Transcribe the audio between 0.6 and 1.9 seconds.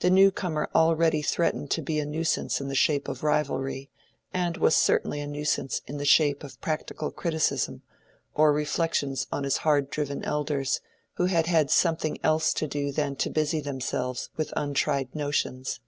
already threatened to